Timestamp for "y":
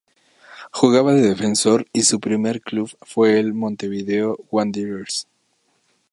1.93-2.01